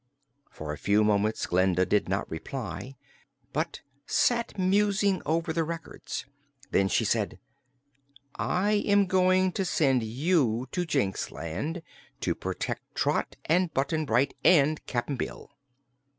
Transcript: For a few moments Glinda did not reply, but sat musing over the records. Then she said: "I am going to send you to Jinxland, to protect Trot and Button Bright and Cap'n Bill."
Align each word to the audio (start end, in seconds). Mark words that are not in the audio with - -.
For 0.49 0.73
a 0.73 0.79
few 0.79 1.03
moments 1.03 1.45
Glinda 1.45 1.85
did 1.85 2.09
not 2.09 2.27
reply, 2.27 2.95
but 3.53 3.81
sat 4.07 4.57
musing 4.57 5.21
over 5.27 5.53
the 5.53 5.63
records. 5.63 6.25
Then 6.71 6.87
she 6.87 7.05
said: 7.05 7.37
"I 8.33 8.71
am 8.71 9.05
going 9.05 9.51
to 9.51 9.63
send 9.63 10.01
you 10.01 10.65
to 10.71 10.87
Jinxland, 10.87 11.83
to 12.21 12.33
protect 12.33 12.81
Trot 12.95 13.35
and 13.45 13.71
Button 13.75 14.05
Bright 14.07 14.33
and 14.43 14.83
Cap'n 14.87 15.17
Bill." 15.17 15.51